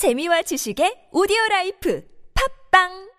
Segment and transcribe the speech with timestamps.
[0.00, 2.02] 재미와 지식의 오디오 라이프
[2.70, 3.10] 팟빵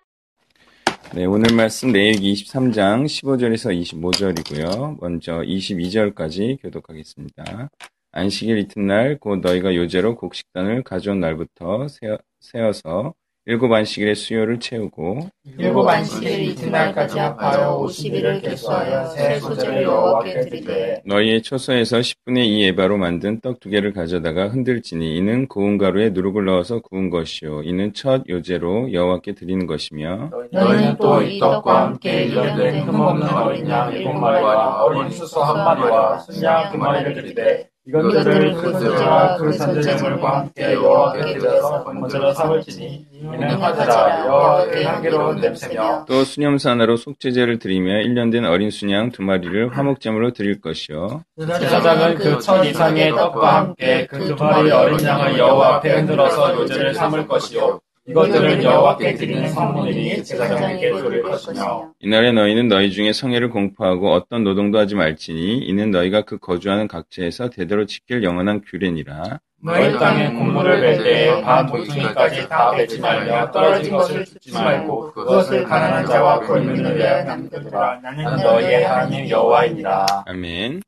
[1.14, 4.98] 네, 오늘 말씀 레위기 23장 15절에서 25절이고요.
[5.00, 7.70] 먼저 22절까지 교독하겠습니다.
[8.10, 13.14] 안식일 이튿날 곧 너희가 요제로 곡식단을 가져온 날부터 세어, 세어서
[13.44, 21.42] 일곱 안식일의 수효를 채우고 일곱 안식일 이튿날까지 합하여 50일을 계수하여 새 소제를 여호와께 드리되 너희의
[21.42, 26.80] 처소에서 10분의 2 에바로 만든 떡 두 개를 가져다가 흔들지니 이는 고운 가루에 누룩을 넣어서
[26.80, 27.62] 구운 것이요.
[27.64, 33.92] 이는 첫 요제로 여호와께 드리는 것이며 너희는 또 이 떡과 함께 일년된 흠없는 어린 양
[33.92, 40.38] 일곱 마리와 어린 수소 한 마리와 숫양 두 마리를 드리되 이것들을 그 소재와 그 선제물과
[40.38, 47.94] 함께 여호와께 드려서 번제로 삼을지니 이는 화제라 여호와께 향기로운 냄새며 또 수념사 하나로 속죄제를 드리며
[48.04, 51.24] 1년 된 어린 순양 두 마리를 화목제물로 드릴 것이요.
[51.38, 56.94] 제사장은 그 천 이상의 떡과 함께 그 두 마리 어린 양을 여호와 앞에 흔들어서 요제를
[56.94, 64.12] 삼을 것이요 이것들은 여호와께 드리는 성물이니 제사장에게 드릴 것이며 이날에 너희는 너희 중에 성회를 공포하고
[64.12, 69.38] 어떤 노동도 하지 말지니 이는 너희가 그 거주하는 각지에서 대대로 지킬 영원한 규례니라.
[69.64, 75.62] 너희 땅에 곡물을 멜 때에 반 모퉁이까지 다 베지 말며 떨어진 것을 줍지 말고 그것을
[75.62, 78.00] 가난한 자와 골민을 위하여 남겨두라.
[78.00, 80.06] 나는 너희의 하나님 여호와이니라.
[80.26, 80.82] 아멘.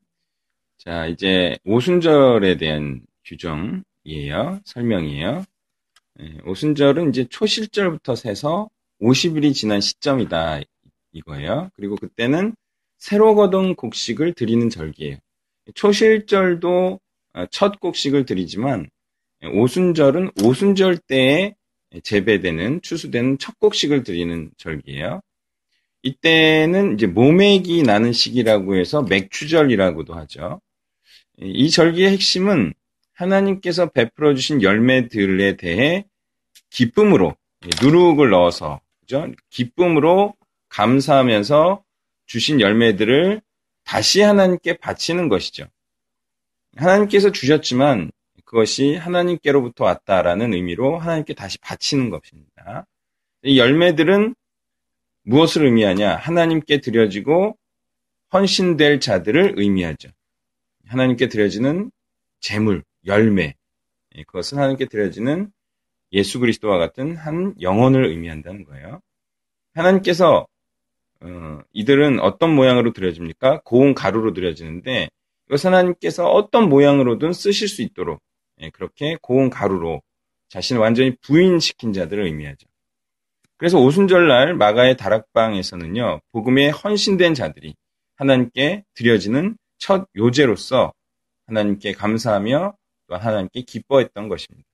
[0.77, 4.59] 자 이제 오순절에 대한 규정이에요.
[4.65, 5.45] 설명이에요
[6.21, 8.69] 예, 오순절은 이제 초실절부터 세서
[9.01, 10.61] 50일이 지난 시점이다
[11.11, 12.55] 이거예요 그리고 그때는
[12.97, 15.17] 새로 거둔 곡식을 드리는 절기예요
[15.73, 16.99] 초실절도
[17.33, 18.89] 어, 첫 곡식을 드리지만
[19.53, 21.55] 오순절은 오순절 때에
[22.03, 25.21] 재배되는 추수되는 첫 곡식을 드리는 절기예요.
[26.03, 30.61] 이때는 이제 모맥이 나는 시기라고 해서 맥추절이라고도 하죠.
[31.39, 32.73] 이 절기의 핵심은
[33.15, 36.05] 하나님께서 베풀어 주신 열매들에 대해
[36.69, 37.35] 기쁨으로
[37.81, 39.27] 누룩을 넣어서 그죠?
[39.49, 40.33] 기쁨으로
[40.69, 41.83] 감사하면서
[42.25, 43.41] 주신 열매들을
[43.83, 45.65] 다시 하나님께 바치는 것이죠.
[46.75, 48.11] 하나님께서 주셨지만
[48.43, 52.85] 그것이 하나님께로부터 왔다라는 의미로 하나님께 다시 바치는 것입니다.
[53.43, 54.35] 이 열매들은
[55.23, 56.15] 무엇을 의미하냐?
[56.15, 57.57] 하나님께 드려지고
[58.33, 60.09] 헌신될 자들을 의미하죠.
[60.87, 61.91] 하나님께 드려지는
[62.39, 63.55] 재물, 열매.
[64.15, 65.51] 예, 그것은 하나님께 드려지는
[66.11, 69.01] 예수 그리스도와 같은 한 영혼을 의미한다는 거예요.
[69.73, 70.47] 하나님께서
[71.21, 73.61] 어, 이들은 어떤 모양으로 드려집니까?
[73.63, 75.09] 고운 가루로 드려지는데
[75.47, 78.21] 이것은 하나님께서 어떤 모양으로든 쓰실 수 있도록
[78.61, 80.01] 예, 그렇게 고운 가루로
[80.49, 82.67] 자신을 완전히 부인시킨 자들을 의미하죠.
[83.57, 87.75] 그래서 오순절날 마가의 다락방에서는요, 복음에 헌신된 자들이
[88.15, 90.93] 하나님께 드려지는 첫 요제로서
[91.47, 92.75] 하나님께 감사하며
[93.07, 94.67] 또 하나님께 기뻐했던 것입니다.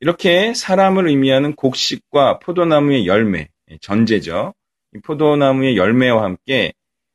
[0.00, 4.54] 이렇게 사람을 의미하는 곡식과 포도나무의 열매, 예, 전제죠.
[4.94, 6.72] 이 포도나무의 열매와 함께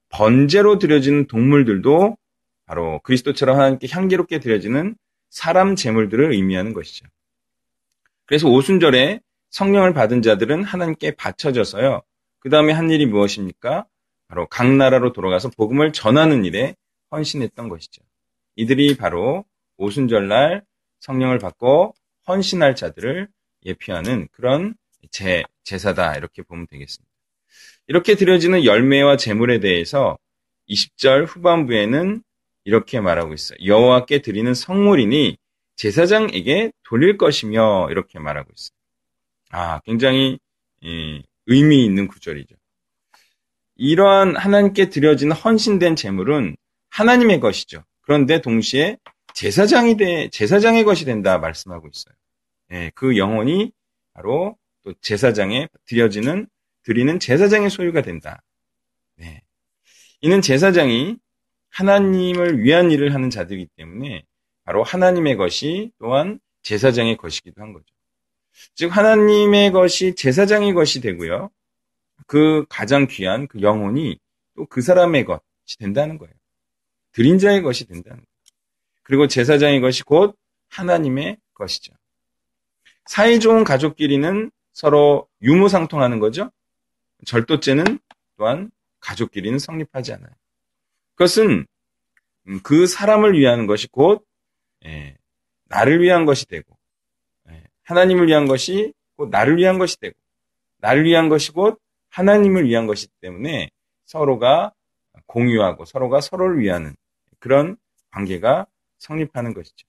[0.09, 2.17] 번제로 드려지는 동물들도
[2.65, 4.95] 바로 그리스도처럼 하나님께 향기롭게 드려지는
[5.29, 7.05] 사람 제물들을 의미하는 것이죠.
[8.25, 12.01] 그래서 오순절에 성령을 받은 자들은 하나님께 바쳐져서요.
[12.39, 13.85] 그 다음에 한 일이 무엇입니까?
[14.27, 16.75] 바로 각 나라로 돌아가서 복음을 전하는 일에
[17.11, 18.03] 헌신했던 것이죠.
[18.55, 19.45] 이들이 바로
[19.79, 20.63] 오순절날
[20.99, 21.95] 성령을 받고
[22.27, 23.27] 헌신할 자들을
[23.65, 24.75] 예표하는 그런
[25.09, 27.09] 제, 제사다 이렇게 보면 되겠습니다.
[27.87, 30.17] 이렇게 드려지는 열매와 제물에 대해서
[30.69, 32.21] 20절 후반부에는
[32.65, 33.57] 이렇게 말하고 있어요.
[33.65, 35.37] 여호와께 드리는 성물이니
[35.75, 38.75] 제사장에게 돌릴 것이며 이렇게 말하고 있어요.
[39.51, 40.37] 아, 굉장히
[40.83, 42.55] 예, 의미 있는 구절이죠.
[43.75, 46.57] 이러한 하나님께 드려진 헌신된 제물은
[46.89, 47.83] 하나님의 것이죠.
[48.01, 48.97] 그런데 동시에
[49.33, 52.13] 제사장이 돼 제사장의 것이 된다 말씀하고 있어요.
[52.71, 53.71] 예, 그 영혼이
[54.13, 56.47] 바로 또 제사장에 드려지는
[56.83, 58.41] 드리는 제사장의 소유가 된다.
[59.15, 59.41] 네.
[60.21, 61.17] 이는 제사장이
[61.69, 64.23] 하나님을 위한 일을 하는 자들이기 때문에
[64.63, 67.85] 바로 하나님의 것이 또한 제사장의 것이기도 한 거죠.
[68.75, 71.49] 즉 하나님의 것이 제사장의 것이 되고요.
[72.27, 74.19] 그 가장 귀한 그 영혼이
[74.55, 76.33] 또 그 사람의 것이 된다는 거예요.
[77.13, 78.28] 드린 자의 것이 된다는 거예요.
[79.09, 80.37] 그리고 제사장의 것이 곧
[80.69, 81.93] 하나님의 것이죠.
[83.05, 86.51] 사이 좋은 가족끼리는 서로 유무상통하는 거죠.
[87.25, 87.97] 절도죄는
[88.37, 88.69] 또한
[88.99, 90.29] 가족끼리는 성립하지 않아요.
[91.15, 91.65] 그것은
[92.49, 94.23] 음, 그 사람을 위한 것이 곧
[94.85, 95.17] 예,
[95.65, 96.77] 나를 위한 것이 되고
[97.49, 100.13] 예, 하나님을 위한 것이 곧 나를 위한 것이 되고
[100.77, 103.71] 나를 위한 것이 곧 하나님을 위한 것이기 때문에
[104.05, 104.71] 서로가
[105.25, 106.95] 공유하고 서로가 서로를 위하는
[107.39, 107.75] 그런
[108.11, 108.67] 관계가
[108.99, 109.87] 성립하는 것이죠.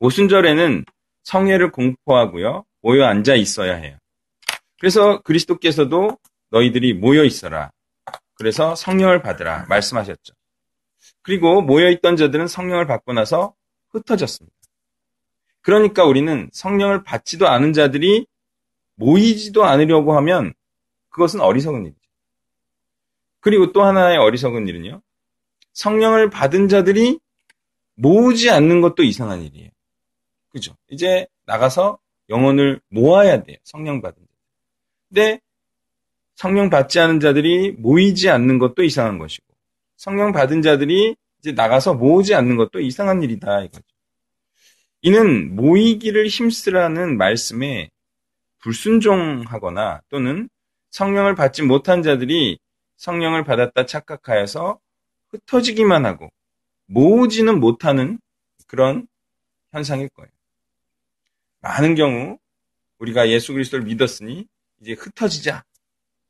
[0.00, 0.84] 오순절에는
[1.22, 2.64] 성회를 공포하고요.
[2.82, 3.96] 모여 앉아 있어야 해요.
[4.78, 6.18] 그래서 그리스도께서도
[6.50, 7.70] 너희들이 모여 있어라.
[8.34, 10.34] 그래서 성령을 받으라 말씀하셨죠.
[11.22, 13.54] 그리고 모여 있던 자들은 성령을 받고 나서
[13.90, 14.54] 흩어졌습니다.
[15.62, 18.26] 그러니까 우리는 성령을 받지도 않은 자들이
[18.96, 20.52] 모이지도 않으려고 하면
[21.08, 22.00] 그것은 어리석은 일이죠.
[23.40, 25.00] 그리고 또 하나의 어리석은 일은요.
[25.72, 27.18] 성령을 받은 자들이
[27.94, 29.70] 모으지 않는 것도 이상한 일이에요.
[30.50, 30.76] 그죠?
[30.88, 31.98] 이제 나가서
[32.28, 33.56] 영혼을 모아야 돼요.
[33.64, 34.34] 성령 받은 자들.
[35.08, 35.40] 근데
[36.34, 39.46] 성령 받지 않은 자들이 모이지 않는 것도 이상한 것이고
[39.96, 43.82] 성령 받은 자들이 이제 나가서 모으지 않는 것도 이상한 일이다 이거죠.
[45.02, 47.90] 이는 모이기를 힘쓰라는 말씀에
[48.60, 50.48] 불순종하거나 또는
[50.90, 52.58] 성령을 받지 못한 자들이
[52.96, 54.78] 성령을 받았다 착각하여서
[55.30, 56.30] 흩어지기만 하고
[56.86, 58.18] 모으지는 못하는
[58.66, 59.06] 그런
[59.72, 60.30] 현상일 거예요.
[61.60, 62.38] 많은 경우
[62.98, 64.46] 우리가 예수 그리스도를 믿었으니
[64.80, 65.64] 이제 흩어지자.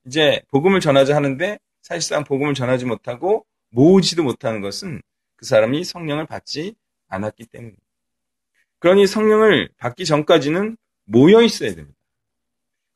[0.06, 5.03] 이제 복음을 전하자 하는데 사실상 복음을 전하지 못하고 모으지도 못하는 것은
[5.37, 6.75] 그 사람이 성령을 받지
[7.09, 7.83] 않았기 때문입니다.
[8.79, 11.99] 그러니 성령을 받기 전까지는 모여 있어야 됩니다.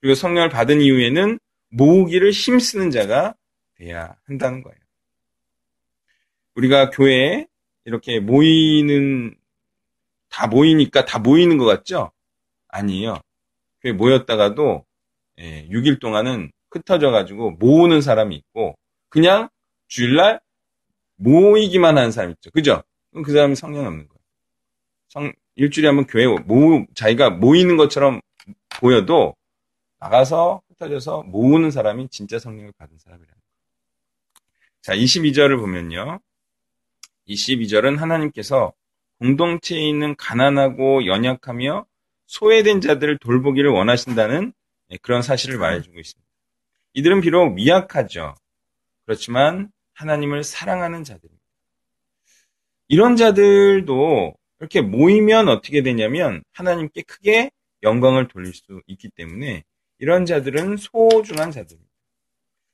[0.01, 1.39] 그리고 성령을 받은 이후에는
[1.71, 3.35] 모으기를 힘쓰는 자가
[3.75, 4.79] 돼야 한다는 거예요.
[6.59, 7.47] 우리가 교회에
[7.85, 9.35] 이렇게 모이는
[10.29, 12.11] 다 모이니까 다 모이는 것 같죠?
[12.69, 13.21] 아니에요.
[13.81, 14.85] 교회 모였다가도
[15.39, 18.75] 6일 예, 동안은 흩어져 가지고 모으는 사람이 있고
[19.09, 19.49] 그냥
[19.87, 20.41] 주일날
[21.17, 22.51] 모이기만 하는 사람 있죠.
[22.51, 22.83] 그죠?
[23.13, 24.19] 그 사람이 성령 없는 거예요.
[25.09, 28.21] 성, 일주일에 한번 교회 모 자기가 모이는 것처럼
[28.81, 29.35] 보여도
[30.01, 33.39] 나가서 흩어져서 모으는 사람이 진짜 성령을 받은 사람이라는 거예요.
[34.83, 36.21] 자, 22절을 보면요.
[37.29, 38.73] 22절은 하나님께서
[39.19, 41.87] 공동체에 있는 가난하고 연약하며
[42.27, 44.53] 소외된 자들을 돌보기를 원하신다는
[44.91, 46.29] 예, 그런 사실을 말해주고 있습니다.
[46.95, 48.35] 이들은 비록 미약하죠.
[49.05, 51.45] 그렇지만 하나님을 사랑하는 자들입니다.
[52.89, 57.51] 이런 자들도 이렇게 모이면 어떻게 되냐면 하나님께 크게
[57.83, 59.65] 영광을 돌릴 수 있기 때문에
[59.99, 61.89] 이런 자들은 소중한 자들입니다.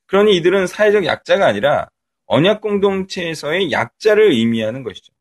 [0.07, 1.89] 그러니 이들은 사회적 약자가 아니라
[2.26, 5.12] 언약 공동체에서의 약자를 의미하는 것이죠.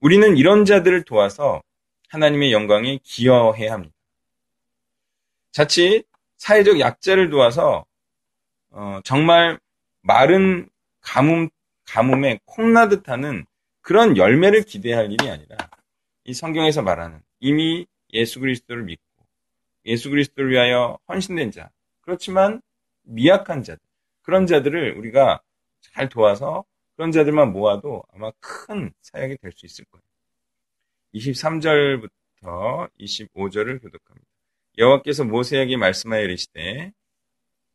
[0.00, 1.62] 우리는 이런 자들을 도와서
[2.08, 3.94] 하나님의 영광에 기여해야 합니다.
[5.52, 6.04] 자칫
[6.36, 7.84] 사회적 약자를 도와서
[8.70, 9.58] 어, 정말
[10.02, 10.68] 마른
[11.00, 11.48] 가뭄
[11.84, 13.44] 가뭄에 콩나듯 하는
[13.80, 15.56] 그런 열매를 기대할 일이 아니라
[16.24, 19.02] 이 성경에서 말하는 이미 예수 그리스도를 믿고
[19.86, 22.60] 예수 그리스도를 위하여 헌신된 자 그렇지만
[23.02, 23.80] 미약한 자들
[24.22, 25.40] 그런 자들을 우리가
[25.92, 26.64] 잘 도와서
[26.96, 30.02] 그런 자들만 모아도 아마 큰 사역이 될 수 있을 거예요.
[31.14, 34.26] 23절부터 25절을 교독합니다.
[34.78, 36.92] 여호와께서 모세에게 말씀하여 이르시되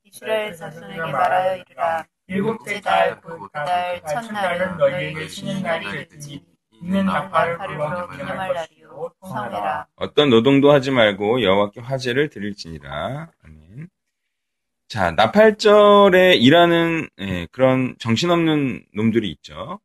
[0.03, 8.09] 이스라엘 자손에게 말하여 이르라 일곱째 달 곧달 첫날은 너희에게 쉬는 날이 되지 있는 나팔을 불어
[8.09, 13.31] 기념할 날이요 성해라 어떤 노동도 하지 말고 여호와께 화제를 드릴지니라.
[14.89, 19.79] 자, 나팔절에 일하는 예, 그런 정신없는 놈들이 있죠.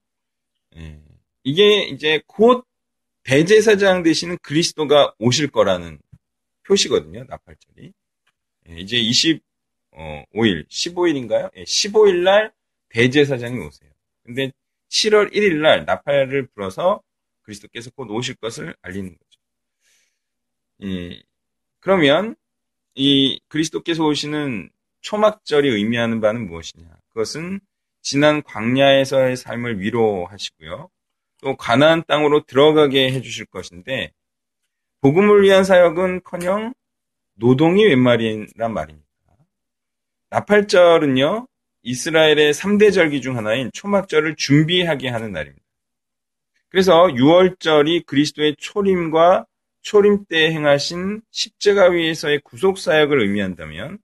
[0.78, 0.98] 예,
[1.42, 2.66] 이게 이제 곧
[3.22, 5.98] 대제사장 되시는 그리스도가 오실 거라는
[6.66, 7.24] 표시거든요.
[7.28, 7.92] 나팔절이.
[8.70, 9.42] 예, 이제 25일,
[10.70, 11.52] 15일인가요?
[11.54, 12.50] 15일 날
[12.88, 13.90] 대제사장이 오세요.
[14.24, 14.52] 근데
[14.88, 17.02] 7월 1일 날 나팔을 불어서
[17.42, 19.40] 그리스도께서 곧 오실 것을 알리는 거죠.
[20.84, 21.22] 예,
[21.80, 22.36] 그러면
[22.94, 24.70] 이 그리스도께서 오시는
[25.04, 26.86] 초막절이 의미하는 바는 무엇이냐?
[27.08, 27.60] 그것은
[28.00, 30.90] 지난 광야에서의 삶을 위로하시고요.
[31.42, 34.12] 또 가나안 땅으로 들어가게 해주실 것인데
[35.02, 36.72] 복음을 위한 사역은커녕
[37.34, 39.04] 노동이 웬 말이란 말입니까?
[40.30, 41.48] 나팔절은요
[41.82, 45.62] 이스라엘의 3대 절기 중 하나인 초막절을 준비하게 하는 날입니다.
[46.70, 49.44] 그래서 6월절이 그리스도의 초림과
[49.82, 53.98] 초림 때 행하신 십자가 위에서의 구속 사역을 의미한다면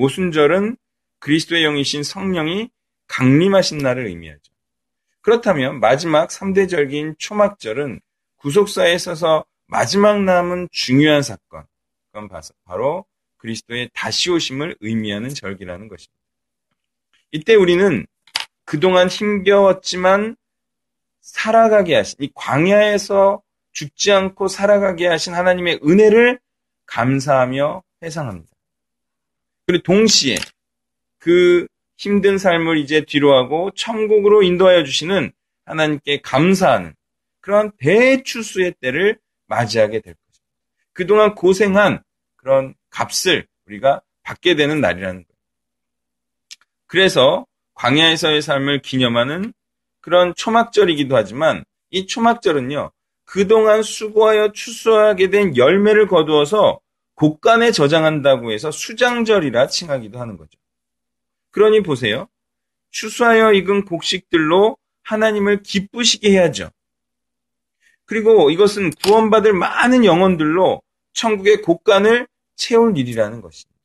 [0.00, 0.78] 오순절은
[1.18, 2.70] 그리스도의 영이신 성령이
[3.06, 4.40] 강림하신 날을 의미하죠.
[5.20, 8.00] 그렇다면 마지막 3대 절기인 초막절은
[8.36, 11.66] 구속사에 있어서 마지막 남은 중요한 사건,
[12.10, 12.30] 그건
[12.64, 13.04] 바로
[13.36, 16.14] 그리스도의 다시 오심을 의미하는 절기라는 것입니다.
[17.32, 18.06] 이때 우리는
[18.64, 20.36] 그동안 힘겨웠지만
[21.20, 23.42] 살아가게 하신, 이 광야에서
[23.72, 26.40] 죽지 않고 살아가게 하신 하나님의 은혜를
[26.86, 28.49] 감사하며 회상합니다.
[29.70, 30.36] 그리고 동시에
[31.18, 35.32] 그 힘든 삶을 이제 뒤로하고 천국으로 인도하여 주시는
[35.64, 36.94] 하나님께 감사하는
[37.40, 40.44] 그런 대추수의 때를 맞이하게 될 것입니다.
[40.92, 42.02] 그동안 고생한
[42.36, 45.38] 그런 값을 우리가 받게 되는 날이라는 거예요.
[46.86, 49.52] 그래서 광야에서의 삶을 기념하는
[50.00, 52.90] 그런 초막절이기도 하지만 이 초막절은요,
[53.24, 56.80] 그동안 수고하여 추수하게 된 열매를 거두어서
[57.20, 60.58] 곡간에 저장한다고 해서 수장절이라 칭하기도 하는 거죠.
[61.50, 62.28] 그러니 보세요.
[62.88, 66.70] 추수하여 익은 곡식들로 하나님을 기쁘시게 해야죠.
[68.06, 70.80] 그리고 이것은 구원받을 많은 영혼들로
[71.12, 73.78] 천국의 곡간을 채울 일이라는 것입니다.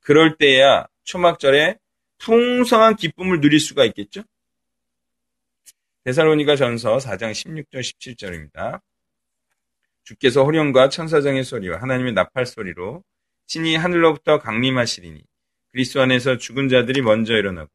[0.00, 1.76] 그럴 때야 초막절에
[2.18, 4.22] 풍성한 기쁨을 누릴 수가 있겠죠?
[6.04, 8.80] 데살로니가 전서 4장 16절 17절입니다.
[10.04, 13.02] 주께서 호령과 천사장의 소리와 하나님의 나팔 소리로
[13.46, 15.22] 신이 하늘로부터 강림하시리니
[15.72, 17.70] 그리스도 안에서 죽은 자들이 먼저 일어나고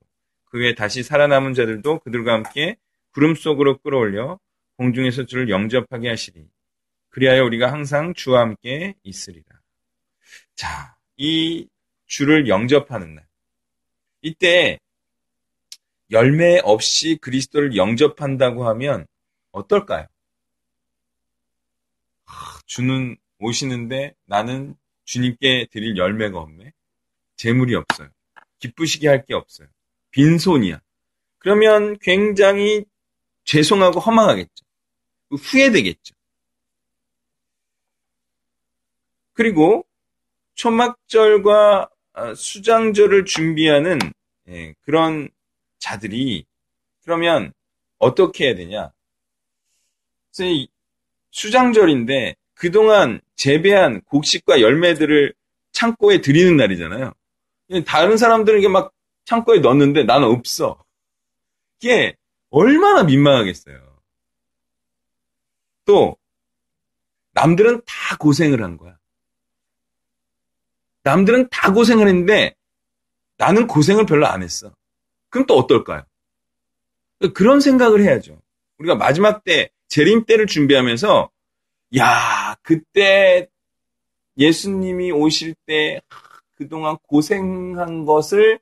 [0.46, 2.78] 그 후에 다시 살아남은 자들도 그들과 함께
[3.12, 4.40] 구름 속으로 끌어올려
[4.78, 6.48] 공중에서 주를 영접하게 하시리.
[7.10, 9.44] 그리하여 우리가 항상 주와 함께 있으리라.
[10.56, 11.68] 자, 이
[12.06, 13.28] 주를 영접하는 날.
[14.22, 14.80] 이때
[16.12, 19.06] 열매 없이 그리스도를 영접한다고 하면
[19.52, 20.08] 어떨까요?
[22.70, 26.72] 주는 오시는데 나는 주님께 드릴 열매가 없네.
[27.36, 28.10] 재물이 없어요.
[28.60, 29.68] 기쁘시게 할 게 없어요.
[30.12, 30.80] 빈손이야.
[31.40, 32.86] 그러면 굉장히
[33.44, 34.66] 죄송하고 허망하겠죠.
[35.32, 36.14] 후회되겠죠.
[39.34, 39.88] 그리고
[40.54, 43.98] 초막절과 아, 수장절을 준비하는
[44.50, 45.30] 예, 그런
[45.80, 46.46] 자들이
[47.02, 47.52] 그러면
[47.98, 48.92] 어떻게 해야 되냐?
[51.32, 55.34] 수장절인데 그동안 재배한 곡식과 열매들을
[55.72, 57.14] 창고에 드리는 날이잖아요.
[57.86, 60.84] 다른 사람들은 이게 막 창고에 넣었는데 나는 없어.
[61.80, 62.18] 이게
[62.50, 64.02] 얼마나 민망하겠어요.
[65.86, 66.18] 또
[67.32, 68.98] 남들은 다 고생을 한 거야.
[71.04, 72.56] 남들은 다 고생을 했는데
[73.38, 74.76] 나는 고생을 별로 안 했어.
[75.30, 76.04] 그럼 또 어떨까요?
[77.34, 78.42] 그런 생각을 해야죠.
[78.80, 81.32] 우리가 마지막 때 재림 때를 준비하면서
[81.98, 83.48] 야 그때
[84.38, 86.02] 예수님이 오실 때
[86.56, 88.60] 그동안 고생한 것을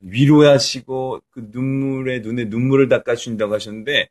[0.00, 4.08] 위로하시고 그 눈물에 눈에 눈물을 닦아 주신다고 하셨는데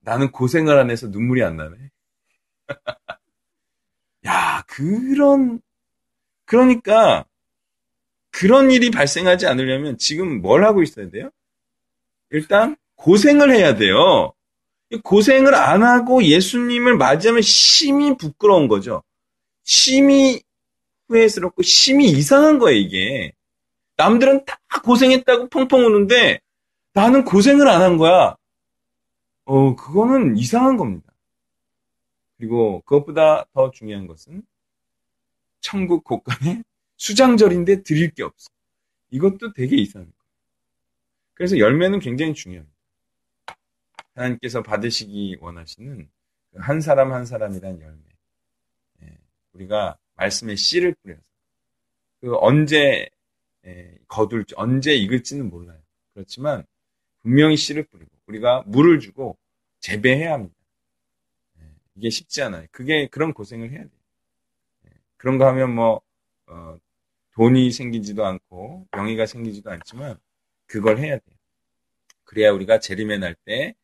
[0.00, 1.76] 나는 고생을 안 해서 눈물이 안 나네.
[4.26, 5.60] 야 그런
[6.44, 7.24] 그러니까
[8.30, 11.30] 그런 일이 발생하지 않으려면 지금 뭘 하고 있어야 돼요?
[12.30, 14.32] 일단 고생을 해야 돼요.
[14.98, 19.02] 고생을 안 하고 예수님을 맞이하면 심히 부끄러운 거죠.
[19.64, 20.42] 심히
[21.08, 23.32] 후회스럽고 심히 이상한 거예요, 이게.
[23.96, 26.40] 남들은 다 고생했다고 펑펑 우는데
[26.94, 28.36] 나는 고생을 안 한 거야.
[29.44, 31.12] 어, 그거는 이상한 겁니다.
[32.38, 34.42] 그리고 그것보다 더 중요한 것은
[35.60, 36.62] 천국 곳간에
[36.96, 38.48] 수장절인데 드릴 게 없어.
[39.10, 40.20] 이것도 되게 이상한 거예요.
[41.34, 42.76] 그래서 열매는 굉장히 중요합니다.
[44.14, 46.08] 하나님께서 받으시기 원하시는
[46.52, 48.02] 그한 사람 한 사람이란 열매.
[49.02, 49.18] 예,
[49.52, 51.22] 우리가 말씀의 씨를 뿌려서
[52.20, 53.08] 그 언제
[53.66, 55.80] 예, 거둘지 언제 익을지는 몰라요.
[56.14, 56.64] 그렇지만
[57.22, 59.38] 분명히 씨를 뿌리고 우리가 물을 주고
[59.80, 60.54] 재배해야 합니다.
[61.60, 61.64] 예,
[61.96, 62.66] 이게 쉽지 않아요.
[62.72, 63.90] 그게 그런 고생을 해야 돼요.
[65.16, 66.00] 그런 거 하면 뭐
[66.46, 66.78] 어,
[67.34, 70.18] 돈이 생기지도 않고 명의가 생기지도 않지만
[70.66, 71.36] 그걸 해야 돼요.
[72.24, 73.74] 그래야 우리가 재림의 날 때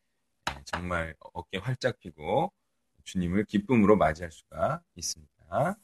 [0.64, 2.52] 정말 어깨 활짝 피고
[3.04, 5.76] 주님을 기쁨으로 맞이할 수가 있습니다.